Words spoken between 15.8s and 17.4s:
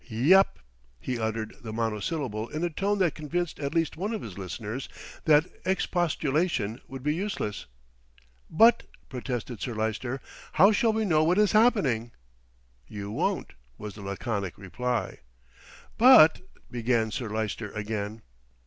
"But" began Sir